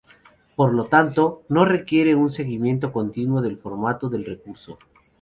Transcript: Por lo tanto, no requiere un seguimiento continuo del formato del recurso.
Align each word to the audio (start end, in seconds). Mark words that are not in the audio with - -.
Por 0.55 0.73
lo 0.73 0.83
tanto, 0.85 1.43
no 1.49 1.63
requiere 1.63 2.15
un 2.15 2.31
seguimiento 2.31 2.91
continuo 2.91 3.39
del 3.39 3.57
formato 3.59 4.09
del 4.09 4.25
recurso. 4.25 4.77